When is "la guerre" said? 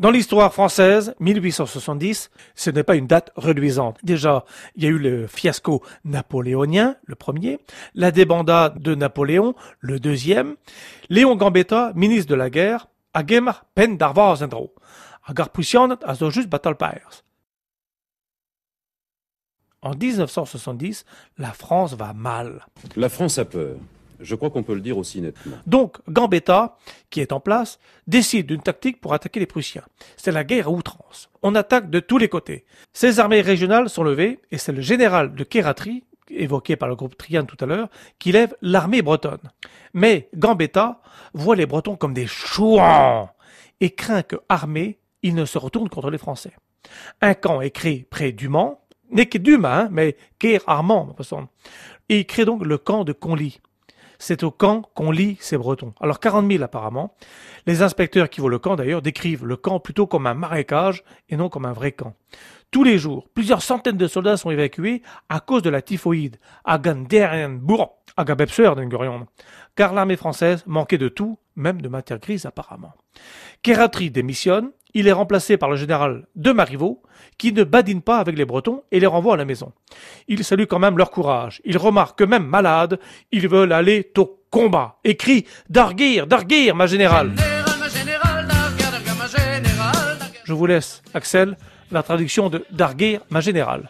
12.34-12.86, 30.32-30.68